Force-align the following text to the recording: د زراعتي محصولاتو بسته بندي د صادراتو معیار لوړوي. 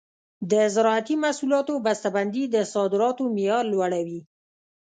د 0.51 0.53
زراعتي 0.75 1.15
محصولاتو 1.23 1.73
بسته 1.85 2.07
بندي 2.15 2.43
د 2.49 2.57
صادراتو 2.73 3.23
معیار 3.35 3.63
لوړوي. 3.73 4.19